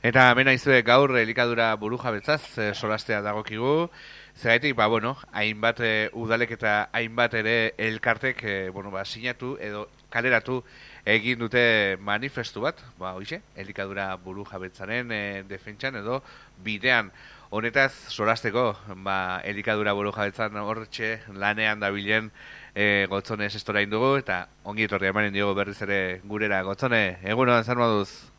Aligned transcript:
Eta 0.00 0.30
mena 0.32 0.54
izue 0.56 0.78
gaur 0.80 1.12
elikadura 1.20 1.74
buru 1.76 1.98
jabetzaz, 2.00 2.56
e, 2.56 2.70
solastea 2.72 3.18
dagokigu. 3.20 3.90
Zeraitik, 4.32 4.72
ba, 4.74 4.86
bueno, 4.88 5.10
hainbat 5.36 5.82
e, 5.84 5.90
udalek 6.16 6.54
eta 6.56 6.88
hainbat 6.96 7.36
ere 7.36 7.74
elkartek, 7.76 8.40
e, 8.40 8.54
bueno, 8.72 8.88
ba, 8.90 9.04
sinatu 9.04 9.58
edo 9.60 9.90
kaleratu 10.08 10.62
egin 11.04 11.44
dute 11.44 11.98
manifestu 12.00 12.64
bat, 12.64 12.80
ba, 12.96 13.12
hoxe, 13.12 13.42
elikadura 13.60 14.08
buru 14.24 14.46
jabetzaren 14.48 15.12
e, 15.12 15.20
defentsan 15.52 16.00
edo 16.00 16.22
bidean. 16.64 17.12
Honetaz, 17.50 17.92
solasteko, 18.08 18.70
ba, 19.04 19.42
elikadura 19.44 19.92
buru 19.92 20.16
jabetzan 20.16 20.56
horretxe 20.64 21.18
lanean 21.36 21.84
dabilen 21.84 22.32
e, 22.72 23.04
gotzone 23.12 23.52
esestora 23.52 23.84
indugu, 23.84 24.14
eta 24.24 24.46
ongi 24.64 24.88
etorri 24.88 25.12
emanen 25.12 25.36
diogu 25.36 25.60
berriz 25.60 25.82
ere 25.84 26.22
gurera. 26.24 26.64
Gotzone, 26.64 27.18
egunon, 27.20 27.60
zan 27.68 27.84
moduz? 27.84 28.30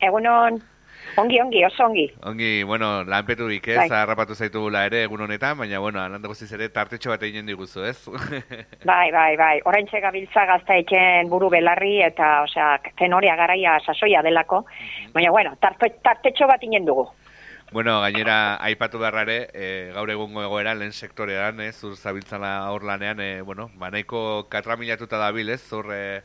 Egunon, 0.00 0.62
ongi, 1.16 1.40
ongi, 1.40 1.64
oso 1.64 1.84
ongi. 1.84 2.06
Ongi, 2.28 2.62
bueno, 2.64 3.04
lanpetu 3.04 3.48
ez, 3.50 3.76
bai. 3.76 3.88
harrapatu 3.90 4.34
zaitu 4.34 4.68
ere 4.68 5.04
egun 5.04 5.20
honetan, 5.20 5.58
baina, 5.58 5.78
bueno, 5.78 6.00
alanda 6.00 6.28
guztiz 6.28 6.52
ere 6.52 6.68
tartetxo 6.68 7.10
bat 7.10 7.22
egin 7.22 7.46
diguzu, 7.46 7.84
ez? 7.84 7.98
bai, 8.84 9.10
bai, 9.12 9.36
bai, 9.36 9.60
orain 9.64 9.86
txegabiltza 9.86 10.44
gazta 10.46 10.76
eken 10.76 11.28
buru 11.28 11.50
belarri, 11.50 12.00
eta, 12.02 12.42
osea, 12.42 12.78
tenoria 12.98 13.36
garaia 13.36 13.78
sasoia 13.80 14.22
delako, 14.22 14.64
mhm. 14.66 15.12
baina, 15.12 15.30
bueno, 15.30 15.56
tartetxo 15.60 16.46
bat 16.46 16.62
egin 16.62 16.86
dugu. 16.86 17.08
Bueno, 17.72 18.02
gainera, 18.02 18.58
aipatu 18.60 18.98
beharrare, 19.00 19.48
e, 19.54 19.66
gaur 19.94 20.10
egungo 20.12 20.42
egoera, 20.44 20.74
lehen 20.76 20.92
sektorean, 20.92 21.60
ez, 21.64 21.78
zur 21.80 21.94
zabiltzala 21.96 22.50
hor 22.68 22.84
lanean, 22.84 23.20
e, 23.24 23.40
bueno, 23.40 23.70
banaiko 23.80 24.44
katramilatuta 24.52 25.16
dabil, 25.16 25.48
ez, 25.48 25.62
zur, 25.62 25.88
e, 25.88 26.20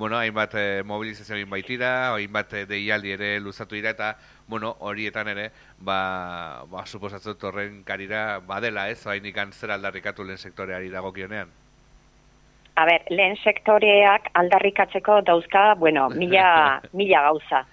bueno, 0.00 0.16
hainbat 0.16 0.54
e, 0.56 0.82
mobilizazio 0.82 1.36
egin 1.36 1.50
baitira, 1.52 1.88
hainbat 2.14 2.54
e, 2.56 2.62
deialdi 2.64 3.10
ere 3.12 3.34
luzatu 3.44 3.76
dira, 3.76 3.90
eta, 3.92 4.14
bueno, 4.48 4.70
horietan 4.80 5.28
ere, 5.28 5.50
ba, 5.76 6.64
ba 6.72 6.86
suposatzen 6.86 7.36
torren 7.38 7.82
karira, 7.84 8.38
badela, 8.48 8.86
ez, 8.88 9.02
hain 9.04 9.26
ikan 9.28 9.52
zer 9.52 9.74
aldarrikatu 9.76 10.24
lehen 10.24 10.40
sektoreari 10.40 10.88
dagokionean. 10.88 11.52
A 12.80 12.86
ber, 12.88 13.04
lehen 13.12 13.36
sektoreak 13.44 14.30
aldarrikatzeko 14.40 15.18
dauzka, 15.28 15.74
bueno, 15.82 16.08
mila, 16.14 16.46
mila 17.02 17.20
gauza. 17.28 17.66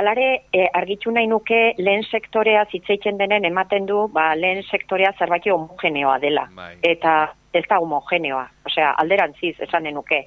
Alare, 0.00 0.30
e, 0.56 0.64
argitu 0.80 1.12
nahi 1.12 1.28
nuke 1.28 1.58
lehen 1.76 2.06
sektorea 2.08 2.62
zitzeitzen 2.72 3.20
denen 3.20 3.44
ematen 3.44 3.84
du, 3.90 4.06
ba, 4.14 4.30
lehen 4.34 4.62
sektorea 4.64 5.12
zerbait 5.18 5.44
homogeneoa 5.52 6.16
dela. 6.24 6.46
Bai. 6.56 6.78
Eta 6.94 7.34
ez 7.52 7.66
da 7.68 7.82
homogeneoa, 7.84 8.46
osea, 8.64 8.94
alderantziz, 9.04 9.58
esan 9.68 9.84
denuke. 9.90 10.22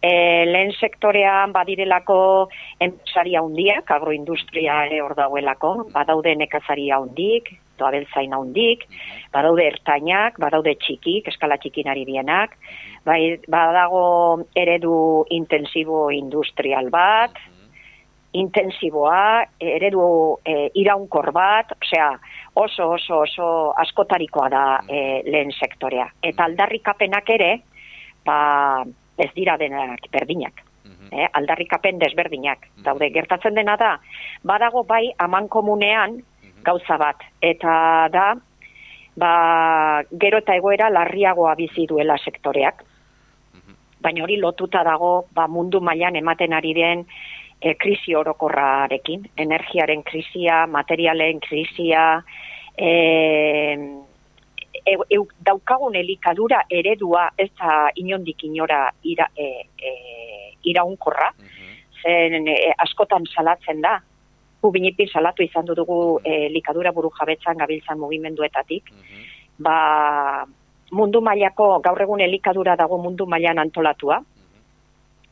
E, 0.00 0.10
lehen 0.48 0.70
sektorean 0.80 1.52
badirelako 1.52 2.48
enpresaria 2.80 3.42
hundiak, 3.44 3.90
agroindustria 3.92 4.78
ere 4.86 5.02
hor 5.04 5.12
dauelako, 5.18 5.74
badaude 5.92 6.32
nekazaria 6.40 6.96
hundik, 7.02 7.50
doabeltzaina 7.80 8.38
hundik, 8.40 8.86
mhm. 8.88 9.28
badaude 9.34 9.66
ertainak, 9.68 10.40
badaude 10.40 10.74
txikik, 10.80 11.28
eskala 11.28 11.60
txikinari 11.60 12.06
bienak, 12.08 12.56
bai, 13.04 13.40
badago 13.48 14.04
eredu 14.56 15.26
intensibo 15.36 16.08
industrial 16.16 16.88
bat, 16.92 17.36
intensiboa, 18.32 19.44
eredu 19.58 20.02
e, 20.46 20.70
iraunkor 20.78 21.32
bat, 21.34 21.72
osea, 21.82 22.12
oso, 22.54 22.92
oso, 22.94 23.22
oso 23.24 23.48
askotarikoa 23.82 24.48
da 24.52 24.64
e, 24.86 25.00
lehen 25.26 25.50
sektorea. 25.56 26.06
Eta 26.22 26.46
aldarrikapenak 26.46 27.32
ere, 27.34 27.50
ba, 28.26 28.38
ez 29.20 29.30
dira 29.36 29.56
denak 29.60 30.08
berdinak. 30.12 30.64
Eh, 31.10 31.26
aldarrikapen 31.34 31.98
desberdinak. 31.98 32.68
Daude, 32.86 33.08
gertatzen 33.10 33.56
dena 33.58 33.74
da, 33.76 33.96
badago 34.46 34.84
bai 34.86 35.10
aman 35.18 35.48
komunean 35.50 36.20
gauza 36.62 36.96
bat. 37.00 37.24
Eta 37.42 37.72
da, 38.14 38.26
ba, 39.18 39.32
gero 40.22 40.38
eta 40.44 40.54
egoera 40.54 40.90
larriagoa 40.90 41.56
bizi 41.58 41.88
duela 41.90 42.18
sektoreak. 42.18 42.84
Baina 44.00 44.22
hori 44.24 44.38
lotuta 44.40 44.84
dago, 44.86 45.26
ba, 45.34 45.48
mundu 45.50 45.80
mailan 45.84 46.16
ematen 46.16 46.54
ari 46.56 46.72
den, 46.78 47.04
e, 47.60 47.74
krisi 47.74 48.14
orokorrarekin, 48.16 49.26
energiaren 49.36 50.04
krisia, 50.06 50.62
materialen 50.70 51.42
krisia, 51.44 52.22
e, 52.78 52.92
e, 54.86 54.96
e, 55.08 55.18
daukagun 55.46 55.96
elikadura 55.96 56.62
eredua 56.70 57.28
ez 57.38 57.50
da 57.58 57.90
inondik 57.96 58.44
inora 58.44 58.90
ira, 59.02 59.28
e, 59.36 59.66
e, 59.78 59.92
iraunkorra, 60.70 61.30
mhm. 61.38 61.74
zen 62.02 62.48
e, 62.48 62.72
askotan 62.78 63.26
salatzen 63.34 63.80
da, 63.80 63.98
gubinipin 64.62 65.08
salatu 65.08 65.42
izan 65.42 65.66
dugu 65.66 66.20
e, 66.24 66.46
elikadura 66.46 66.92
buru 66.92 67.10
jabetzan 67.18 67.56
gabiltzan 67.56 67.98
mugimenduetatik, 67.98 68.92
mhm. 68.92 69.28
ba, 69.58 70.46
mundu 70.92 71.20
mailako 71.20 71.78
gaur 71.80 72.02
egun 72.02 72.20
elikadura 72.20 72.76
dago 72.76 72.98
mundu 72.98 73.26
mailan 73.26 73.58
antolatua, 73.58 74.20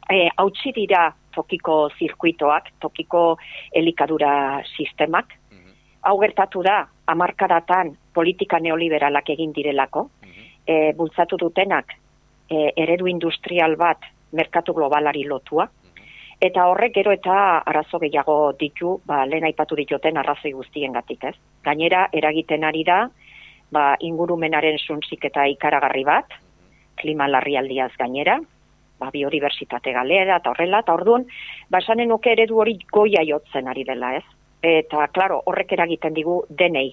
e, 0.08 0.28
hautsi 0.36 0.72
dira 0.72 1.08
tokiko 1.34 1.88
zirkuitoak, 1.98 2.72
tokiko 2.80 3.36
elikadura 3.72 4.62
sistemak. 4.76 5.36
Mm 5.52 5.58
Hau 6.08 6.14
gertatu 6.22 6.62
da, 6.62 6.86
amarkadatan 7.10 7.90
politika 8.18 8.60
neoliberalak 8.60 9.34
egin 9.36 9.54
direlako, 9.56 10.10
mm 10.24 10.36
bultzatu 10.98 11.38
dutenak 11.40 11.94
e, 12.50 12.72
eredu 12.76 13.06
industrial 13.08 13.76
bat 13.80 14.02
merkatu 14.36 14.74
globalari 14.76 15.22
lotua, 15.24 15.64
eta 16.40 16.66
horrek 16.70 16.94
gero 16.94 17.12
eta 17.14 17.36
arazo 17.66 17.98
gehiago 18.02 18.36
ditu, 18.58 18.98
ba, 19.06 19.24
lehen 19.26 19.46
aipatu 19.48 19.78
dituten 19.78 20.20
arrazoi 20.20 20.52
guztien 20.52 20.92
gatik, 20.94 21.24
ez? 21.24 21.34
Gainera, 21.64 22.08
eragiten 22.12 22.64
ari 22.64 22.84
da, 22.86 23.00
ba, 23.74 23.94
ingurumenaren 24.00 24.78
zuntzik 24.78 25.24
eta 25.30 25.46
ikaragarri 25.50 26.04
bat, 26.06 26.38
klima 26.98 27.28
larrialdiaz 27.28 27.92
gainera, 27.98 28.38
ba, 28.98 29.10
biodiversitate 29.14 29.92
galera 29.94 30.38
eta 30.38 30.54
horrela, 30.54 30.82
eta 30.84 30.94
orduan, 30.94 31.26
ba, 31.70 31.82
esanen 31.82 32.10
nuke 32.12 32.32
eredu 32.34 32.62
hori 32.62 32.78
goia 32.92 33.24
jotzen 33.26 33.68
ari 33.68 33.84
dela, 33.88 34.14
ez? 34.18 34.24
Eta, 34.62 35.06
klaro, 35.14 35.42
horrek 35.46 35.76
eragiten 35.76 36.14
digu 36.14 36.42
denei. 36.50 36.90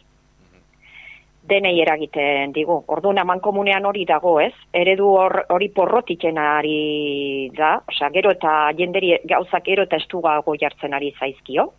Denei 1.45 1.75
eragiten 1.81 2.53
digu. 2.55 2.79
Orduan, 2.87 3.19
aman 3.21 3.39
komunean 3.39 3.85
hori 3.85 4.05
dago, 4.09 4.39
ez? 4.41 4.53
Eredu 4.73 5.11
hori 5.55 5.69
porrotiken 5.69 6.39
ari 6.41 7.49
da, 7.57 7.75
osea, 7.87 8.09
gero 8.15 8.31
eta 8.33 8.71
jenderi 8.77 9.13
gauzak 9.29 9.65
gero 9.65 9.85
eta 9.85 10.01
estuga 10.01 10.39
jartzen 10.61 10.93
ari 10.97 11.13
zaizkio 11.19 11.71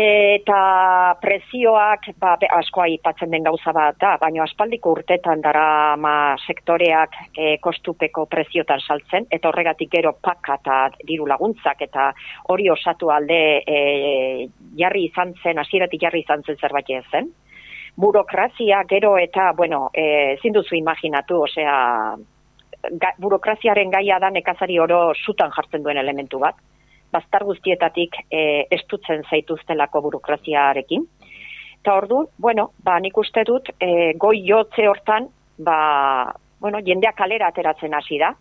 eta 0.00 1.16
prezioak 1.20 2.06
ba, 2.20 2.36
askoa 2.56 2.84
aipatzen 2.86 3.30
den 3.30 3.42
gauza 3.42 3.72
bat 3.74 3.98
da, 4.00 4.14
baina 4.20 4.44
aspaldiko 4.44 4.92
urtetan 4.94 5.42
dara 5.42 5.96
ma 5.96 6.36
sektoreak 6.46 7.16
e, 7.36 7.56
kostupeko 7.62 8.26
preziotan 8.30 8.80
saltzen, 8.80 9.26
eta 9.30 9.50
horregatik 9.50 9.90
gero 9.90 10.14
paka 10.22 10.60
eta 10.60 10.78
diru 11.06 11.26
laguntzak, 11.26 11.82
eta 11.82 12.12
hori 12.48 12.70
osatu 12.70 13.10
alde 13.10 13.40
e, 13.66 14.48
jarri 14.78 15.06
izan 15.10 15.34
zen, 15.42 15.58
hasieratik 15.58 16.00
jarri 16.06 16.24
izan 16.24 16.46
zen 16.46 16.60
zerbait 16.60 16.90
zen. 17.10 17.32
Burokrazia 17.96 18.84
gero 18.88 19.16
eta, 19.18 19.52
bueno, 19.56 19.90
e, 19.94 20.36
zinduzu 20.42 20.76
imaginatu, 20.76 21.42
osea, 21.42 22.16
ga, 22.90 23.14
burokraziaren 23.18 23.90
gaia 23.90 24.18
da 24.18 24.30
nekazari 24.30 24.78
oro 24.78 25.12
sutan 25.14 25.50
jartzen 25.56 25.82
duen 25.82 25.98
elementu 25.98 26.38
bat 26.38 26.56
bastar 27.12 27.44
guztietatik 27.44 28.20
e, 28.30 28.66
estutzen 28.70 29.24
zaituztelako 29.30 30.02
burokraziarekin. 30.06 31.06
Eta 31.80 31.96
ordu, 31.96 32.24
bueno, 32.38 32.70
ba, 32.84 32.98
nik 33.00 33.16
uste 33.18 33.44
dut, 33.48 33.70
e, 33.80 34.12
goi 34.20 34.36
jotze 34.46 34.86
hortan, 34.88 35.28
ba, 35.58 35.78
bueno, 36.60 36.80
jendeak 36.86 37.16
kalera 37.18 37.48
ateratzen 37.50 37.94
hasi 37.96 38.20
da. 38.20 38.34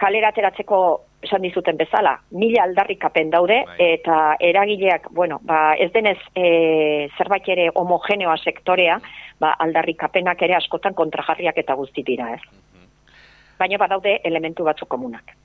Kalera 0.00 0.30
ateratzeko 0.32 0.78
esan 1.26 1.44
dizuten 1.44 1.76
bezala, 1.76 2.16
mila 2.30 2.64
aldarrikapen 2.64 3.30
daude, 3.34 3.62
bai. 3.68 3.76
eta 3.98 4.36
eragileak, 4.40 5.10
bueno, 5.10 5.40
ba, 5.44 5.74
ez 5.74 5.90
denez 5.92 6.18
e, 6.34 7.08
zerbait 7.18 7.48
ere 7.56 7.68
homogeneoa 7.74 8.36
sektorea, 8.38 9.00
ba, 9.42 9.52
aldarrikapenak 9.66 10.46
ere 10.46 10.56
askotan 10.56 10.96
kontrajarriak 10.96 11.58
eta 11.64 11.76
guzti 11.78 12.06
dira, 12.06 12.32
ez? 12.38 12.40
Baina 13.58 13.78
badaude 13.80 14.20
elementu 14.24 14.64
batzuk 14.64 14.88
komunak. 14.92 15.36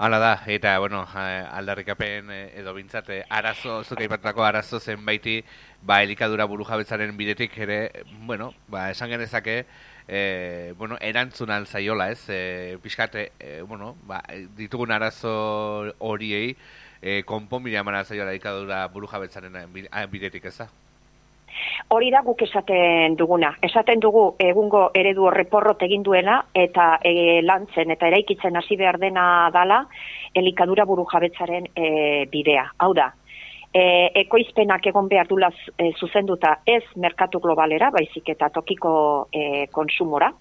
Hala 0.00 0.16
da, 0.16 0.30
eta, 0.48 0.78
bueno, 0.80 1.02
aldarrikapen 1.12 2.30
eh, 2.32 2.44
edo 2.56 2.72
bintzat, 2.72 3.10
eh, 3.12 3.20
arazo, 3.28 3.82
zuka 3.84 4.06
ipatutako 4.06 4.46
arazo 4.46 4.78
zenbaiti, 4.80 5.42
ba, 5.84 5.98
elikadura 6.00 6.46
buru 6.48 6.64
jabetzaren 6.64 7.12
bidetik 7.18 7.58
ere, 7.60 7.80
bueno, 8.24 8.54
ba, 8.72 8.86
esan 8.94 9.12
genezake, 9.12 9.66
e, 10.08 10.74
bueno, 10.78 10.98
erantzun 11.00 11.50
alzaiola, 11.50 12.10
ez, 12.10 12.28
e, 12.28 12.78
pixkate, 12.82 13.32
e, 13.38 13.62
bueno, 13.62 13.94
ba, 14.06 14.22
ditugun 14.56 14.92
arazo 14.92 15.92
horiei, 15.98 16.56
e, 17.00 17.22
konpon 17.24 17.64
bila 17.64 17.80
eman 17.80 18.00
alzaiola 18.02 18.30
elikadura 18.32 18.86
buru 18.88 19.08
jabetzaren 19.08 19.58
bidetik, 20.10 20.44
ez 20.44 20.58
da? 20.58 20.70
Hori 21.90 22.10
da 22.14 22.20
guk 22.22 22.42
esaten 22.46 23.16
duguna. 23.18 23.50
Esaten 23.66 24.00
dugu 24.02 24.22
egungo 24.38 24.82
eredu 24.94 25.26
horreporrot 25.26 25.82
egin 25.82 26.04
duela 26.06 26.38
eta 26.54 26.92
e, 27.02 27.40
lantzen 27.42 27.90
eta 27.90 28.08
eraikitzen 28.10 28.56
hasi 28.56 28.78
behar 28.78 29.00
dena 29.02 29.24
dala 29.54 29.82
elikadura 30.34 30.86
buru 30.86 31.06
jabetzaren 31.10 31.66
e, 31.74 32.26
bidea. 32.30 32.68
Hau 32.78 32.92
da, 32.94 33.10
e, 33.72 34.10
ekoizpenak 34.24 34.86
egon 34.90 35.08
behar 35.08 35.28
dula 35.30 35.50
e, 35.78 35.92
zuzenduta 35.98 36.60
ez 36.66 36.84
merkatu 36.96 37.40
globalera, 37.40 37.90
baizik 37.94 38.28
eta 38.34 38.50
tokiko 38.54 38.92
e, 39.32 39.66
konsumora, 39.72 40.32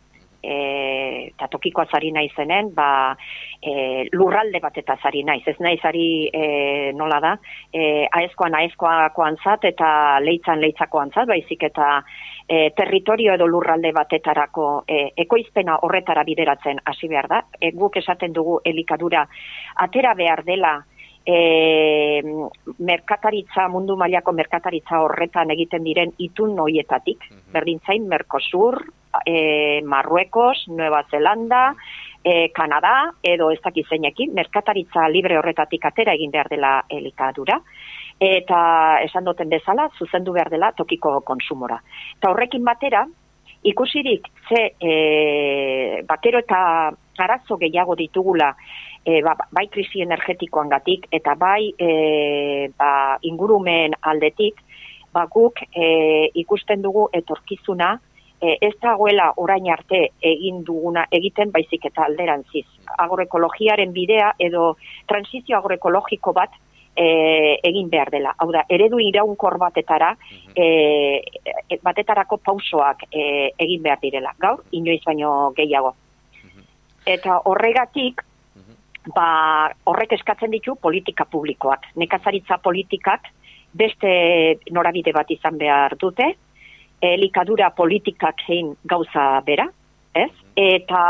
e, 0.41 1.29
eta 1.29 1.47
tokikoa 1.51 1.85
zari 1.91 2.11
naizenen, 2.15 2.71
ba, 2.75 3.15
e, 3.61 4.07
lurralde 4.13 4.61
bat 4.63 4.77
eta 4.81 4.97
zari 5.03 5.23
naiz, 5.27 5.43
ez 5.47 5.57
naiz 5.59 5.79
ari 5.85 6.29
e, 6.33 6.91
nola 6.97 7.19
da, 7.23 7.35
e, 7.73 8.07
aezkoan 8.21 8.55
aezkoakoan 8.61 9.37
zat 9.43 9.67
eta 9.69 10.19
leitzan 10.23 10.61
leitzakoan 10.63 11.11
zat, 11.13 11.27
baizik 11.29 11.67
eta 11.69 11.99
e, 12.47 12.69
territorio 12.75 13.35
edo 13.35 13.47
lurralde 13.47 13.91
batetarako 13.95 14.69
e, 14.87 15.09
ekoizpena 15.25 15.79
horretara 15.85 16.23
bideratzen 16.25 16.81
hasi 16.85 17.11
behar 17.11 17.27
da, 17.29 17.43
e, 17.59 17.71
guk 17.75 17.99
esaten 18.01 18.33
dugu 18.33 18.59
elikadura 18.65 19.27
atera 19.85 20.15
behar 20.17 20.43
dela, 20.47 20.79
e, 21.25 22.21
merkataritza, 22.80 23.68
mundu 23.68 23.95
mailako 23.98 24.33
merkataritza 24.33 25.01
horretan 25.04 25.51
egiten 25.51 25.83
diren 25.83 26.13
itun 26.18 26.56
noietatik, 26.56 27.19
mm 27.30 27.38
-hmm. 27.38 27.54
berdintzain 27.54 28.07
Mercosur, 28.07 28.81
e, 29.25 29.81
Marruekos, 29.81 30.68
Nueva 30.68 31.04
Zelanda, 31.12 31.75
e, 32.24 32.50
Kanada, 32.51 33.13
edo 33.24 33.51
ez 33.51 33.62
dakiz 33.63 33.88
zeinekin, 33.88 34.33
merkataritza 34.33 35.07
libre 35.10 35.38
horretatik 35.38 35.86
atera 35.86 36.13
egin 36.13 36.31
behar 36.31 36.50
dela 36.50 36.83
elikadura, 36.89 37.62
eta 38.19 39.00
esan 39.04 39.24
duten 39.24 39.50
bezala, 39.50 39.89
zuzendu 39.98 40.33
behar 40.33 40.50
dela 40.50 40.72
tokiko 40.72 41.22
konsumora. 41.22 41.81
Eta 42.18 42.31
horrekin 42.31 42.63
batera, 42.63 43.07
ikusirik 43.63 44.27
ze 44.48 44.75
e, 44.80 46.04
bakero 46.07 46.39
eta 46.39 46.92
arazo 47.19 47.57
gehiago 47.57 47.95
ditugula 47.95 48.54
e, 49.06 49.22
ba, 49.22 49.36
bai 49.51 49.68
krisi 49.72 50.01
energetikoan 50.01 50.69
gatik, 50.69 51.07
eta 51.12 51.36
bai 51.36 51.74
e, 51.78 52.69
ba, 52.78 53.18
ingurumen 53.22 53.96
aldetik, 54.01 54.62
ba, 55.13 55.25
guk 55.31 55.63
e, 55.74 56.30
ikusten 56.42 56.81
dugu 56.81 57.07
etorkizuna, 57.13 57.96
e, 58.42 58.57
ez 58.62 58.74
dagoela 58.81 59.34
orain 59.38 59.69
arte 59.72 60.06
egin 60.22 60.63
duguna 60.66 61.06
egiten 61.12 61.51
baizik 61.51 61.90
eta 61.92 62.06
alderantziz. 62.06 62.66
Agroekologiaren 62.98 63.94
bidea 63.94 64.34
edo 64.40 64.75
transizio 65.07 65.57
agroekologiko 65.57 66.34
bat 66.34 66.56
e, 66.96 67.60
egin 67.63 67.90
behar 67.90 68.12
dela. 68.12 68.34
Hau 68.38 68.50
da, 68.51 68.66
eredu 68.69 69.00
iraunkor 69.04 69.57
batetara, 69.62 70.13
e, 70.56 71.22
batetarako 71.84 72.40
pausoak 72.44 73.07
e, 73.12 73.51
egin 73.57 73.84
behar 73.84 74.01
direla. 74.01 74.34
Gaur, 74.40 74.63
inoiz 74.72 75.01
baino 75.06 75.51
gehiago. 75.57 75.96
Eta 77.10 77.40
horregatik, 77.50 78.22
ba, 79.15 79.69
horrek 79.85 80.13
eskatzen 80.17 80.51
ditu 80.51 80.75
politika 80.81 81.25
publikoak. 81.25 81.91
Nekazaritza 81.95 82.59
politikak 82.63 83.29
beste 83.73 84.11
norabide 84.71 85.13
bat 85.13 85.29
izan 85.31 85.57
behar 85.57 85.95
dute, 86.00 86.31
elikadura 87.01 87.69
politikak 87.75 88.44
zein 88.47 88.73
gauza 88.83 89.41
bera, 89.45 89.69
ez? 90.13 90.31
Eta 90.59 91.03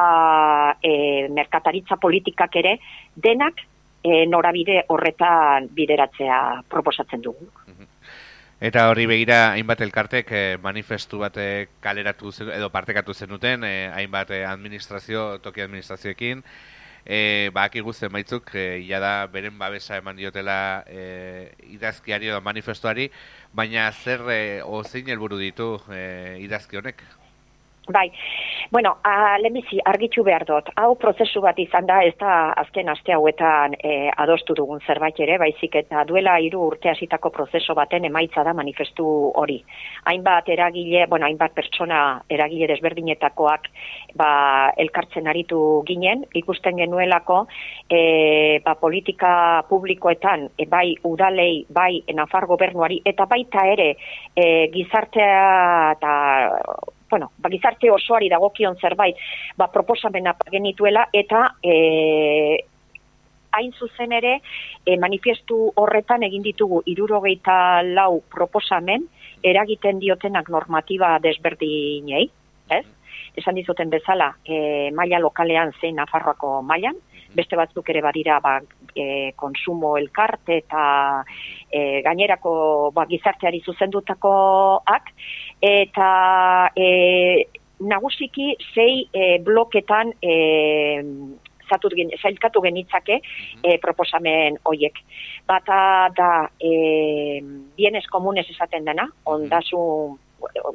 e, 0.84 1.28
merkataritza 1.34 1.98
politikak 2.02 2.60
ere 2.62 2.76
denak 3.16 3.64
e, 4.04 4.26
norabide 4.30 4.84
horretan 4.88 5.70
bideratzea 5.74 6.40
proposatzen 6.70 7.24
dugu. 7.26 7.50
Eta 8.60 8.90
hori 8.92 9.06
begira, 9.08 9.54
hainbat 9.56 9.80
elkartek 9.86 10.32
eh, 10.36 10.58
manifestu 10.60 11.22
bat 11.22 11.38
kaleratu 11.80 12.34
zen, 12.34 12.50
edo 12.52 12.68
partekatu 12.74 13.14
zenuten, 13.16 13.64
eh, 13.64 13.88
hainbat 13.96 14.34
administrazio, 14.50 15.38
toki 15.40 15.64
administrazioekin, 15.64 16.44
e, 17.06 17.50
ba, 17.54 17.66
aki 17.68 17.84
guztien 17.86 18.12
baitzuk, 18.14 18.54
e, 18.56 18.88
da, 18.90 19.28
beren 19.28 19.58
babesa 19.60 19.98
eman 19.98 20.18
diotela 20.18 20.84
e, 20.88 21.52
idazkiari 21.76 22.32
edo 22.32 22.42
manifestuari, 22.42 23.10
baina 23.54 23.92
zer 23.92 24.26
e, 24.30 24.42
ozein 24.64 25.08
helburu 25.08 25.40
ditu 25.40 25.76
e, 25.92 26.38
idazki 26.46 26.78
honek? 26.82 27.04
Bai, 27.90 28.12
bueno, 28.70 28.98
lehenbizi 29.42 29.80
argitxu 29.82 30.22
behar 30.22 30.44
dut. 30.46 30.68
Hau 30.78 30.92
prozesu 31.02 31.42
bat 31.42 31.58
izan 31.58 31.88
da, 31.90 32.04
ez 32.06 32.14
da 32.22 32.52
azken 32.62 32.92
aste 32.94 33.16
hauetan 33.16 33.74
e, 33.82 34.12
adostu 34.14 34.54
dugun 34.54 34.84
zerbait 34.86 35.18
ere, 35.26 35.40
baizik 35.42 35.74
eta 35.82 36.04
duela 36.06 36.36
hiru 36.38 36.62
urte 36.68 36.92
hasitako 36.92 37.32
prozeso 37.34 37.74
baten 37.74 38.06
emaitza 38.06 38.44
da 38.46 38.54
manifestu 38.54 39.08
hori. 39.42 39.58
Hainbat 40.12 40.52
eragile, 40.54 41.08
bueno, 41.10 41.26
hainbat 41.26 41.56
pertsona 41.58 42.04
eragile 42.30 42.68
desberdinetakoak 42.70 43.66
ba, 44.22 44.30
elkartzen 44.78 45.26
aritu 45.34 45.82
ginen, 45.90 46.28
ikusten 46.38 46.78
genuelako 46.84 47.42
e, 47.90 48.62
ba, 48.66 48.78
politika 48.78 49.34
publikoetan, 49.72 50.46
e, 50.60 50.70
bai 50.70 50.94
udalei, 51.10 51.66
bai 51.74 52.04
nafar 52.14 52.46
gobernuari, 52.46 53.02
eta 53.02 53.26
baita 53.26 53.66
ere 53.74 53.96
e, 54.38 54.48
gizartea 54.78 55.44
eta 55.98 56.16
bueno, 57.10 57.32
ba, 57.38 57.50
gizarte 57.50 57.92
osoari 57.92 58.30
dagokion 58.30 58.78
zerbait, 58.80 59.18
ba, 59.58 59.70
proposamena 59.72 60.36
genituela, 60.52 61.08
eta 61.14 61.56
e, 61.64 62.66
hain 63.52 63.72
zuzen 63.74 64.14
ere, 64.14 64.40
e, 64.86 64.98
manifestu 64.98 65.58
horretan 65.82 66.24
egin 66.28 66.46
ditugu 66.46 66.84
irurogeita 66.86 67.82
lau 67.84 68.22
proposamen, 68.30 69.08
eragiten 69.44 70.00
diotenak 70.00 70.50
normatiba 70.50 71.18
desberdinei, 71.24 72.26
ez? 72.70 72.86
Esan 73.40 73.56
dizuten 73.56 73.90
bezala, 73.90 74.34
e, 74.46 74.92
maila 74.96 75.20
lokalean 75.20 75.74
zein 75.80 75.96
Nafarroako 75.96 76.60
mailan, 76.66 76.98
beste 77.36 77.56
batzuk 77.56 77.90
ere 77.90 78.02
badira 78.02 78.40
ba, 78.44 78.60
e, 78.96 79.32
konsumo 79.36 79.96
elkarte 79.98 80.58
eta 80.64 80.84
e, 81.72 82.02
gainerako 82.06 82.92
ba, 82.96 83.06
gizarteari 83.10 83.62
zuzendutakoak 83.66 85.14
eta 85.62 86.10
e, 86.76 86.88
nagusiki 87.80 88.56
sei 88.74 89.06
e, 89.14 89.38
bloketan 89.44 90.14
e, 90.22 90.34
zatut 91.70 91.94
gen, 91.96 92.12
zailkatu 92.18 92.62
genitzake 92.66 93.20
e, 93.64 93.78
proposamen 93.82 94.58
hoiek. 94.66 94.98
Bata 95.48 96.10
da 96.16 96.32
e, 96.58 97.42
bienes 97.78 98.08
komunes 98.12 98.50
esaten 98.50 98.88
dena, 98.90 99.06
mhm. 99.06 99.22
ondasun 99.36 100.18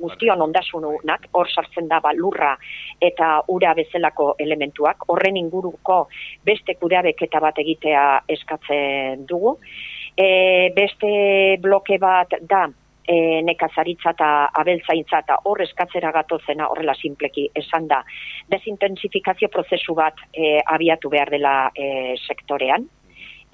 guztion 0.00 0.42
ondasunak, 0.42 1.28
hor 1.32 1.50
sartzen 1.50 1.88
da 1.88 2.00
lurra 2.14 2.54
eta 3.00 3.42
ura 3.48 3.74
bezalako 3.74 4.34
elementuak, 4.38 5.08
horren 5.08 5.36
inguruko 5.36 6.08
beste 6.44 6.74
kudeabeketa 6.74 7.40
bat 7.40 7.58
egitea 7.58 8.04
eskatzen 8.28 9.26
dugu. 9.26 9.58
E, 10.16 10.70
beste 10.76 11.58
bloke 11.60 11.98
bat 11.98 12.34
da, 12.40 12.68
e, 13.06 13.42
nekazaritza 13.44 14.14
eta 14.14 14.30
abeltzaintza 14.60 15.20
eta 15.24 15.38
hor 15.48 15.62
eskatzera 15.64 16.12
gatozena 16.14 16.68
horrela 16.72 16.94
simpleki 16.94 17.48
esan 17.60 17.88
da 17.88 18.02
desintensifikazio 18.52 19.50
prozesu 19.52 19.96
bat 19.98 20.20
e, 20.32 20.60
abiatu 20.76 21.10
behar 21.12 21.32
dela 21.34 21.54
e, 21.74 22.16
sektorean 22.26 22.88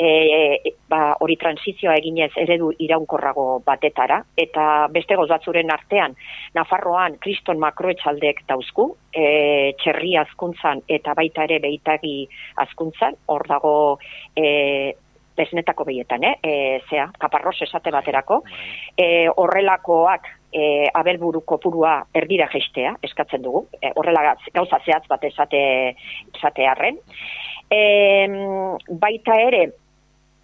e, 0.01 0.73
ba, 0.89 1.15
hori 1.21 1.37
transizioa 1.41 1.97
eginez 2.01 2.31
eredu 2.41 2.71
iraunkorrago 2.81 3.61
batetara, 3.67 4.21
eta 4.41 4.65
beste 4.93 5.19
gozatzuren 5.21 5.71
artean, 5.75 6.17
Nafarroan 6.57 7.19
kriston 7.21 7.61
makroetxaldek 7.63 8.43
dauzku, 8.49 8.89
e, 9.13 9.75
txerri 9.83 10.17
azkuntzan 10.23 10.83
eta 10.89 11.15
baita 11.19 11.45
ere 11.45 11.61
behitagi 11.63 12.17
azkuntzan, 12.65 13.21
hor 13.29 13.47
dago 13.51 13.77
e, 14.37 14.97
besnetako 15.41 15.87
behietan, 15.89 16.25
eh? 16.25 16.35
e, 16.43 16.55
zea, 16.91 17.09
kaparros 17.21 17.57
esate 17.65 17.93
baterako, 17.95 18.43
e, 18.97 19.29
horrelakoak 19.31 20.29
e, 20.53 20.89
abelburuko 20.95 21.59
purua 21.63 22.01
erdira 22.15 22.49
geistea, 22.53 22.97
eskatzen 23.07 23.45
dugu, 23.45 23.67
e, 23.81 23.93
horrela 23.97 24.35
gauza 24.53 24.81
zehatz 24.85 25.07
bat 25.09 25.25
esate, 25.31 25.63
esate 26.35 26.67
arren. 26.69 26.99
E, 27.71 27.81
baita 28.91 29.39
ere, 29.41 29.63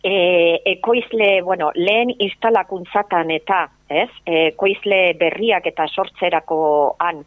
e, 0.02 0.60
ekoizle, 0.76 1.42
bueno, 1.42 1.70
lehen 1.74 2.12
instalakuntzatan 2.18 3.30
eta, 3.30 3.66
ez, 3.88 4.10
ekoizle 4.26 5.14
berriak 5.20 5.66
eta 5.66 5.86
sortzerakoan, 5.88 7.22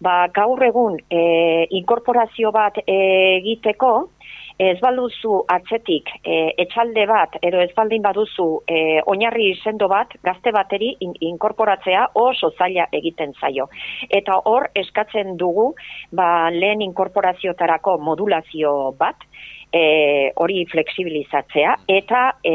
ba, 0.00 0.14
gaur 0.34 0.62
egun 0.64 0.98
e, 1.10 1.66
inkorporazio 1.80 2.52
bat 2.52 2.80
egiteko, 2.86 3.92
ez 4.60 4.76
balduzu 4.82 5.38
atzetik 5.48 6.10
e, 6.20 6.52
etxalde 6.64 7.06
bat, 7.08 7.38
edo 7.46 7.62
ez 7.64 7.70
baldin 7.76 8.02
baduzu 8.04 8.48
e, 8.68 9.00
oinarri 9.08 9.54
sendo 9.62 9.88
bat, 9.88 10.12
gazte 10.26 10.52
bateri 10.52 10.90
inkorporatzea 11.30 12.10
oso 12.20 12.52
zaila 12.58 12.88
egiten 13.00 13.32
zaio. 13.40 13.70
Eta 14.08 14.36
hor 14.50 14.68
eskatzen 14.82 15.36
dugu 15.40 15.70
ba, 16.12 16.50
lehen 16.52 16.84
inkorporaziotarako 16.90 17.96
modulazio 18.04 18.74
bat, 19.00 19.24
e, 19.72 20.32
hori 20.42 20.64
fleksibilizatzea 20.70 21.76
eta 21.88 22.22
e, 22.44 22.54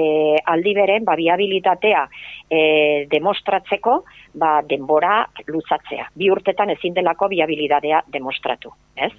aldi 0.52 0.76
beren 0.76 1.06
ba, 1.08 1.16
biabilitatea 1.20 2.06
e, 2.50 2.60
demostratzeko 3.12 4.02
ba, 4.36 4.60
denbora 4.68 5.24
luzatzea. 5.48 6.10
Bi 6.16 6.30
urtetan 6.32 6.70
ezin 6.76 6.94
delako 6.94 7.30
biabilitatea 7.32 8.04
demostratu. 8.14 8.74
Ez? 8.96 9.12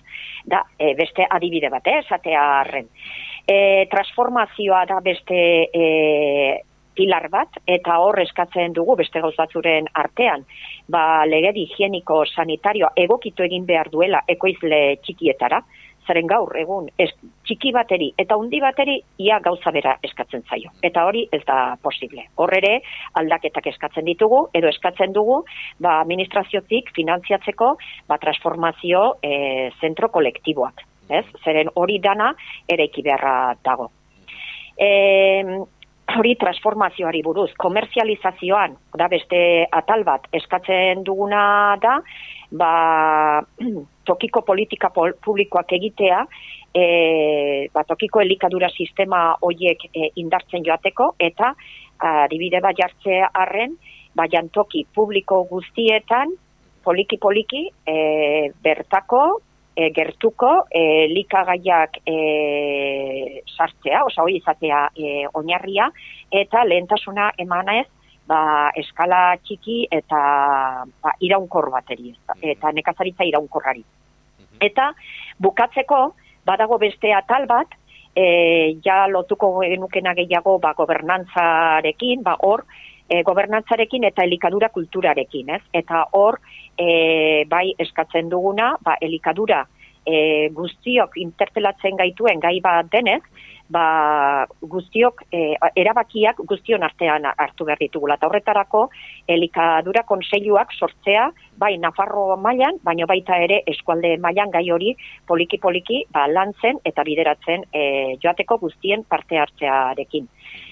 Da, 0.45 0.63
e, 0.79 0.95
beste 0.99 1.27
adibide 1.29 1.71
bat, 1.73 1.87
eh, 1.87 1.99
esatea 2.05 2.43
arren. 2.61 2.89
E, 3.47 3.87
transformazioa 3.91 4.85
da 4.87 5.01
beste 5.01 5.41
e, 5.73 6.63
pilar 6.97 7.29
bat, 7.29 7.59
eta 7.67 7.99
hor 8.01 8.19
eskatzen 8.23 8.73
dugu 8.73 8.97
beste 8.97 9.21
gauz 9.21 9.35
batzuren 9.37 9.89
artean, 9.93 10.47
ba, 10.89 11.27
legedi 11.29 11.67
higieniko 11.67 12.23
sanitario 12.27 12.89
egokitu 12.97 13.45
egin 13.45 13.67
behar 13.69 13.91
duela 13.93 14.23
ekoizle 14.27 14.97
txikietara, 15.05 15.61
zaren 16.07 16.27
gaur 16.31 16.55
egun 16.59 16.89
ez, 16.99 17.11
txiki 17.47 17.73
bateri 17.75 18.13
eta 18.19 18.37
undi 18.41 18.61
bateri 18.63 18.97
ia 19.23 19.39
gauza 19.45 19.73
bera 19.75 19.97
eskatzen 20.07 20.45
zaio. 20.49 20.73
Eta 20.87 21.05
hori 21.07 21.27
ez 21.33 21.43
da 21.47 21.77
posible. 21.83 22.27
Horrere 22.37 22.81
aldaketak 23.21 23.67
eskatzen 23.73 24.07
ditugu 24.09 24.47
edo 24.55 24.71
eskatzen 24.73 25.13
dugu 25.17 25.43
ba, 25.79 26.01
administraziotik 26.01 26.93
finantziatzeko 26.97 27.77
ba, 28.09 28.19
transformazio 28.23 29.07
e, 29.23 29.71
zentro 29.81 30.11
kolektiboak. 30.15 30.85
Ez? 31.09 31.25
Zeren 31.45 31.71
hori 31.75 32.01
dana 32.03 32.33
ere 32.69 32.89
beharra 32.97 33.55
dago. 33.63 33.91
E, 34.77 34.89
hori 36.17 36.35
transformazioari 36.39 37.21
buruz, 37.25 37.51
komerzializazioan, 37.59 38.77
da 38.97 39.09
beste 39.13 39.39
atal 39.75 40.05
bat, 40.07 40.27
eskatzen 40.37 41.03
duguna 41.05 41.77
da, 41.83 41.99
ba, 42.59 43.43
tokiko 44.09 44.43
politika 44.43 44.91
publikoak 44.95 45.73
egitea, 45.79 46.23
e, 46.75 46.85
ba, 47.75 47.85
tokiko 47.89 48.23
elikadura 48.25 48.71
sistema 48.71 49.29
hoiek 49.43 49.89
e, 49.93 50.11
indartzen 50.23 50.65
joateko, 50.67 51.15
eta 51.19 51.55
adibide 51.97 52.61
bat 52.61 52.77
jartzea 52.77 53.31
arren, 53.35 53.77
ba, 54.17 54.27
jantoki 54.33 54.87
publiko 54.95 55.45
guztietan, 55.51 56.35
poliki-poliki, 56.87 57.67
e, 57.87 57.97
bertako, 58.63 59.25
e, 59.77 59.91
gertuko, 59.93 60.53
e, 60.71 61.07
likagaiak 61.13 62.01
e, 62.07 62.17
sartzea, 63.57 64.05
osa 64.07 64.25
hori 64.25 64.39
izatea 64.41 64.87
e, 64.97 65.27
oinarria, 65.35 65.91
eta 66.31 66.65
lehentasuna 66.65 67.33
emanez, 67.43 67.87
ba, 68.27 68.71
eskala 68.77 69.37
txiki 69.43 69.87
eta 69.93 70.21
ba, 71.03 71.15
iraunkor 71.21 71.71
bateri, 71.75 72.13
mhm. 72.13 72.45
eta 72.57 72.73
nekazaritza 72.73 73.27
iraunkorrari. 73.29 73.85
Mhm. 73.85 74.61
Eta 74.61 74.93
bukatzeko, 75.39 76.01
badago 76.47 76.79
beste 76.79 77.13
atal 77.15 77.47
bat, 77.47 77.75
e, 78.17 78.27
ja 78.85 79.05
lotuko 79.11 79.59
genukena 79.61 80.15
gehiago 80.15 80.59
ba, 80.59 80.75
gobernantzarekin, 80.79 82.23
ba, 82.23 82.37
hor, 82.43 82.65
e, 83.09 83.23
gobernantzarekin 83.23 84.05
eta 84.09 84.25
elikadura 84.25 84.71
kulturarekin, 84.75 85.51
ez? 85.59 85.63
Eta 85.73 86.07
hor, 86.13 86.41
e, 86.79 87.45
bai 87.49 87.71
eskatzen 87.79 88.31
duguna, 88.33 88.75
ba, 88.83 88.97
elikadura 89.01 89.65
e, 90.07 90.49
guztiok 90.55 91.19
interpelatzen 91.21 91.99
gaituen 91.99 92.41
gai 92.41 92.59
bat 92.65 92.89
denez, 92.93 93.23
ba, 93.69 94.47
guztiok 94.61 95.23
e, 95.33 95.57
erabakiak 95.75 96.41
guztion 96.49 96.83
artean 96.87 97.27
hartu 97.33 97.67
behar 97.67 97.81
ditugula. 97.81 98.17
Eta 98.17 98.29
horretarako, 98.29 98.87
elikadura 99.29 100.05
konseiluak 100.09 100.75
sortzea, 100.79 101.31
bai 101.59 101.77
Nafarro 101.83 102.37
mailan, 102.37 102.79
baino 102.85 103.07
baita 103.07 103.39
ere 103.43 103.63
eskualde 103.67 104.17
mailan 104.23 104.53
gai 104.55 104.67
hori 104.71 104.95
poliki-poliki 105.27 106.05
ba, 106.13 106.27
lantzen 106.29 106.81
eta 106.85 107.05
bideratzen 107.07 107.67
e, 107.73 107.83
joateko 108.23 108.59
guztien 108.63 109.05
parte 109.09 109.39
hartzearekin. 109.41 110.29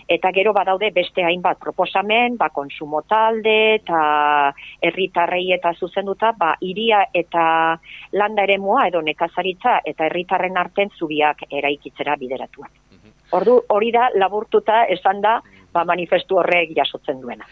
Eta 0.08 0.30
gero 0.36 0.52
badaude 0.52 0.90
beste 0.92 1.24
hainbat 1.24 1.58
proposamen, 1.58 2.36
ba, 2.36 2.50
konsumo 2.52 3.02
talde 3.08 3.56
eta 3.78 4.52
herritarrei 4.84 5.46
eta 5.56 5.72
zuzenduta, 5.80 6.34
ba, 6.36 6.54
iria 6.60 7.06
eta 7.14 7.46
landa 8.12 8.44
ere 8.44 8.58
mua 8.60 8.86
edo 8.90 9.00
nekazaritza 9.00 9.80
eta 9.84 10.10
herritarren 10.10 10.60
arten 10.60 10.92
zubiak 10.98 11.46
eraikitzera 11.50 12.20
bideratuak. 12.20 12.83
Ordu 13.34 13.60
hori 13.74 13.90
da 13.94 14.08
laburtuta 14.14 14.84
esan 14.94 15.22
da 15.24 15.38
ba, 15.72 15.84
manifestu 15.84 16.38
horrek 16.38 16.74
jasotzen 16.76 17.20
duena. 17.20 17.48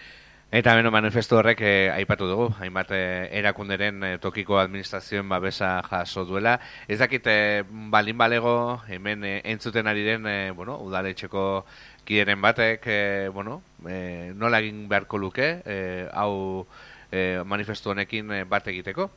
Eta 0.53 0.75
beno 0.77 0.91
manifestu 0.93 1.39
horrek 1.39 1.62
eh, 1.65 1.89
aipatu 1.95 2.27
dugu, 2.29 2.51
hainbat 2.61 2.91
eh, 2.93 3.29
erakunderen 3.41 4.03
eh, 4.05 4.17
tokiko 4.21 4.59
administrazioen 4.61 5.25
babesa 5.31 5.79
jaso 5.87 6.27
duela. 6.29 6.59
Ez 6.87 6.99
dakit 7.01 7.27
eh, 7.33 7.62
balin 7.65 8.19
balego 8.21 8.53
hemen 8.85 9.25
eh, 9.25 9.39
entzuten 9.55 9.89
ari 9.89 10.05
den 10.05 10.29
eh, 10.29 10.51
bueno, 10.53 10.77
udaletxeko 10.85 11.65
kideren 12.05 12.41
batek, 12.43 12.87
e, 12.87 13.29
bueno, 13.29 13.62
e, 13.89 14.33
nola 14.35 14.59
egin 14.59 14.89
beharko 14.91 15.19
luke, 15.19 15.49
e, 15.65 15.77
hau 16.12 16.67
e, 17.11 17.43
manifestu 17.47 17.93
honekin 17.95 18.33
bat 18.51 18.67
egiteko? 18.69 19.09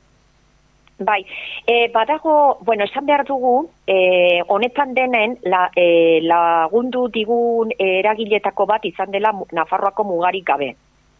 Bai, 0.97 1.25
e, 1.67 1.89
badago, 1.91 2.57
bueno, 2.61 2.85
esan 2.85 3.05
behar 3.05 3.25
dugu, 3.25 3.69
e, 3.85 4.41
honetan 4.47 4.93
denen 4.93 5.37
la, 5.43 5.69
e, 5.75 6.21
lagundu 6.23 7.09
digun 7.11 7.73
eragiletako 7.77 8.65
bat 8.65 8.85
izan 8.87 9.11
dela 9.11 9.33
Nafarroako 9.51 10.05
mugarik 10.07 10.45
gabe, 10.47 10.69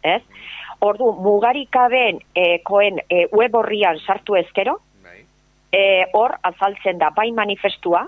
ez? 0.02 0.22
Ordu, 0.80 1.12
mugarik 1.20 1.68
gaben 1.70 2.22
e, 2.34 2.62
koen 2.64 3.02
e, 3.08 3.26
web 3.32 3.54
horrian 3.54 4.00
sartu 4.00 4.38
ezkero, 4.40 4.78
bai. 5.04 5.20
e, 5.72 6.06
hor 6.12 6.38
azaltzen 6.42 6.96
da 6.98 7.10
bai 7.10 7.30
manifestua, 7.36 8.06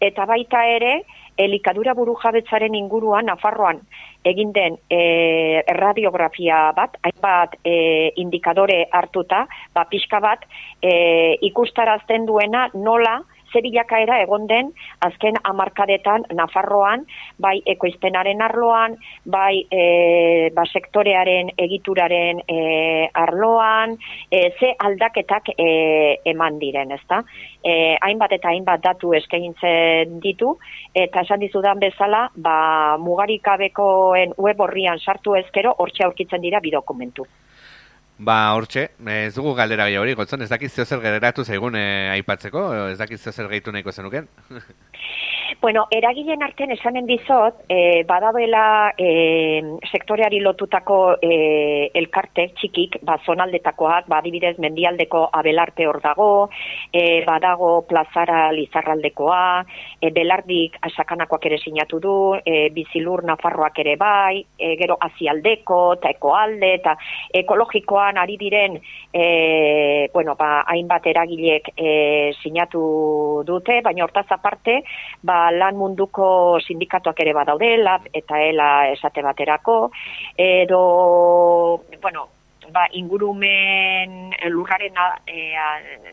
eta 0.00 0.26
baita 0.28 0.66
ere, 0.68 0.98
elikadura 1.38 1.94
buru 1.94 2.16
jabetzaren 2.22 2.74
inguruan, 2.74 3.28
Nafarroan, 3.30 3.80
egin 4.26 4.52
den 4.52 4.76
e, 4.90 5.62
radiografia 5.78 6.72
bat, 6.76 6.98
hainbat 7.06 7.56
e, 7.64 8.12
indikadore 8.20 8.84
hartuta, 8.92 9.44
ba, 9.74 9.86
pixka 9.90 10.20
bat, 10.20 10.44
e, 10.82 11.38
ikustarazten 11.50 12.26
duena 12.26 12.68
nola, 12.74 13.20
ze 13.52 13.62
bilakaera 13.64 14.20
egon 14.22 14.46
den 14.46 14.72
azken 15.04 15.38
amarkadetan 15.50 16.24
Nafarroan, 16.34 17.04
bai 17.38 17.58
ekoizpenaren 17.66 18.42
arloan, 18.42 18.96
bai 19.24 19.64
e, 19.70 20.50
ba 20.54 20.64
sektorearen 20.66 21.52
egituraren 21.56 22.42
e, 22.46 22.58
arloan, 23.14 23.96
e, 24.30 24.42
ze 24.58 24.74
aldaketak 24.78 25.52
e, 25.56 25.68
eman 26.32 26.58
diren, 26.58 26.92
ezta? 26.98 27.22
E, 27.64 27.96
hainbat 28.04 28.36
eta 28.38 28.52
hainbat 28.52 28.84
datu 28.84 29.14
eskaintzen 29.18 30.20
ditu, 30.22 30.54
eta 30.94 31.24
esan 31.26 31.40
dizudan 31.40 31.80
bezala, 31.82 32.28
ba, 32.36 32.96
mugarikabekoen 33.02 34.36
web 34.38 34.60
horrian 34.60 34.98
sartu 34.98 35.36
ezkero, 35.38 35.74
hortxe 35.78 36.04
aurkitzen 36.04 36.42
dira 36.44 36.60
bidokumentu. 36.64 37.26
Ba, 38.18 38.34
hortxe, 38.58 38.88
ez 39.14 39.34
dugu 39.36 39.52
galdera 39.54 39.84
gehiago 39.86 40.02
hori, 40.02 40.14
gotzon, 40.18 40.42
ez 40.42 40.48
dakiz 40.50 40.72
zer 40.74 40.98
gereratu 41.04 41.44
zaigun 41.44 41.76
eh, 41.78 42.10
aipatzeko, 42.16 42.64
ez 42.90 42.98
dakiz 42.98 43.20
zer 43.22 43.46
gehitu 43.52 43.70
nahiko 43.70 43.94
zenuken? 43.94 44.26
bueno, 45.60 45.86
eragilen 45.90 46.42
artean 46.42 46.70
esanen 46.70 47.06
dizot, 47.06 47.64
e, 47.68 48.04
badabela 48.06 48.92
e, 48.96 49.60
sektoreari 49.90 50.38
lotutako 50.40 51.16
e, 51.20 51.90
elkarte 51.98 52.48
txikik, 52.60 53.00
ba, 53.02 53.16
zonaldetakoak, 53.26 54.06
ba, 54.08 54.20
dibidez, 54.22 54.54
mendialdeko 54.62 55.24
abelarte 55.34 55.88
hor 55.88 55.98
dago, 56.04 56.28
e, 56.92 57.24
badago 57.26 57.72
plazara 57.90 58.52
lizarraldekoa, 58.54 59.64
e, 60.00 60.12
belardik 60.14 60.78
asakanakoak 60.90 61.48
ere 61.50 61.58
sinatu 61.58 61.98
du, 62.00 62.14
e, 62.38 62.68
bizilur 62.74 63.24
nafarroak 63.26 63.82
ere 63.82 63.96
bai, 63.98 64.44
e, 64.58 64.76
gero 64.78 64.98
azialdeko, 65.08 65.80
eta 65.98 66.14
ekoalde, 66.14 66.72
eta 66.78 66.94
ekologikoa 67.42 68.12
ari 68.18 68.36
diren 68.38 68.78
e, 69.12 70.08
bueno, 70.14 70.34
ba, 70.38 70.62
hainbat 70.70 71.06
eragilek 71.06 71.72
e, 71.76 72.32
sinatu 72.42 73.42
dute, 73.46 73.80
baina 73.82 74.06
hortaz 74.06 74.26
aparte, 74.30 74.80
ba, 75.22 75.47
lan 75.54 75.76
munduko 75.76 76.58
sindikatuak 76.60 77.20
ere 77.20 77.34
badaude, 77.36 77.76
lab 77.78 78.08
eta 78.12 78.40
ela 78.42 78.88
esate 78.92 79.22
baterako, 79.22 79.90
edo, 80.36 80.82
bueno, 82.02 82.28
ba, 82.72 82.86
ingurumen 82.92 84.32
lurraren 84.52 84.94
e, 85.26 85.54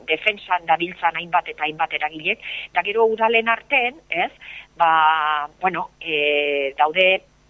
defensan 0.07 0.65
dabiltzan 0.67 1.17
hainbat 1.19 1.49
eta 1.51 1.67
hainbat 1.67 1.93
eragilek, 1.93 2.43
eta 2.71 2.83
gero 2.87 3.05
udalen 3.11 3.49
arten, 3.51 4.01
ez, 4.09 4.31
ba, 4.77 5.47
bueno, 5.61 5.89
e, 5.99 6.73
daude 6.77 7.07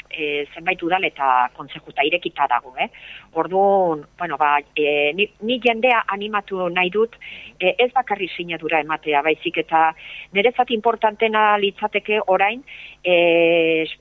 e, 0.10 0.46
zenbait 0.54 0.82
udal 0.84 1.04
eta 1.08 1.50
kontzejuta 1.56 2.06
irekita 2.06 2.48
dago, 2.50 2.74
eh? 2.80 2.90
Orduan, 3.36 4.06
bueno, 4.18 4.38
ba, 4.38 4.60
e, 4.76 5.12
ni, 5.14 5.28
ni 5.42 5.60
jendea 5.60 6.06
animatu 6.08 6.70
nahi 6.72 6.90
dut, 6.90 7.18
e, 7.60 7.74
ez 7.84 7.90
bakarri 7.92 8.30
sinadura 8.32 8.80
ematea, 8.80 9.22
baizik 9.26 9.58
eta 9.60 9.90
nerezat 10.38 10.72
importantena 10.72 11.42
litzateke 11.60 12.22
orain, 12.32 12.62
e, 13.04 13.16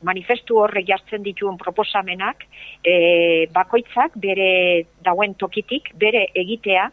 manifestu 0.06 0.60
horre 0.62 0.84
jartzen 0.86 1.26
dituen 1.26 1.58
proposamenak, 1.58 2.46
e, 2.86 2.94
bakoitzak 3.56 4.14
bere 4.22 4.86
dauen 5.02 5.34
tokitik, 5.34 5.90
bere 5.98 6.28
egitea, 6.44 6.86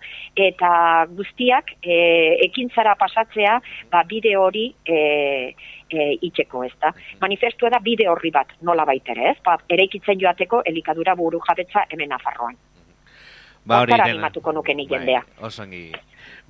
eta 0.49 0.71
guztiak 1.13 1.75
e, 1.83 1.99
ekintzara 2.47 2.97
pasatzea, 2.97 3.59
ba, 3.93 4.01
bide 4.09 4.33
hori 4.35 4.65
e, 4.81 4.97
e, 5.91 6.17
itxeko, 6.27 6.63
ez 6.65 6.73
da. 6.81 6.91
Manifestua 7.21 7.69
da 7.69 7.79
bide 7.83 8.07
horri 8.09 8.31
bat, 8.33 8.55
nola 8.67 8.85
baitere, 8.87 9.29
ez? 9.31 9.37
Ba, 9.45 9.57
ere 9.71 9.85
ikitzen 9.87 10.19
joateko 10.21 10.63
elikadura 10.71 11.15
buru 11.19 11.41
jabetza 11.47 11.85
hemen 11.91 12.15
afarroan. 12.31 12.57
Ba, 13.63 13.81
hori, 13.83 13.93
animatuko 13.93 14.51
nuke 14.57 14.73
nik 14.73 14.89
jendea. 14.89 15.21
Bai, 15.21 15.45
osongi. 15.45 15.91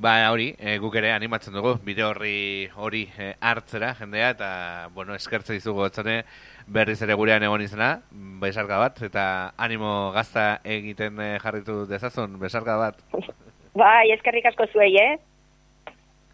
Ba, 0.01 0.13
hori, 0.31 0.53
e, 0.57 0.77
guk 0.79 0.95
ere 0.95 1.11
animatzen 1.11 1.53
dugu, 1.53 1.73
bideo 1.83 2.07
horri 2.13 2.69
hori 2.79 3.03
e, 3.19 3.33
hartzera 3.41 3.91
jendea, 3.99 4.29
eta, 4.31 4.51
bueno, 4.95 5.15
eskertze 5.19 5.57
dizugu 5.57 5.83
otzane, 5.83 6.21
berriz 6.71 7.01
ere 7.03 7.17
gurean 7.19 7.43
egon 7.43 7.65
izena, 7.65 7.91
besarka 8.41 8.79
bat, 8.79 9.01
eta 9.03 9.25
animo 9.57 10.11
gazta 10.15 10.61
egiten 10.63 11.19
e, 11.19 11.33
jarritu 11.43 11.83
dezazun, 11.89 12.39
besarka 12.39 12.77
bat. 12.79 13.03
Bai, 13.81 14.11
eskerrik 14.15 14.47
asko 14.47 14.69
zuei, 14.71 14.95
eh? 14.99 15.19